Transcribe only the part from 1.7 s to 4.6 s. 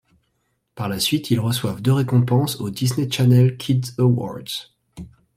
deux récompenses aux Disney Channel Kids Awards.